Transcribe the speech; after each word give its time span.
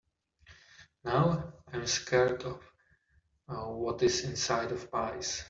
Now, 1.03 1.53
I’m 1.71 1.85
scared 1.85 2.41
of 2.41 2.63
what 3.45 4.01
is 4.01 4.23
inside 4.25 4.71
of 4.71 4.89
pies. 4.89 5.31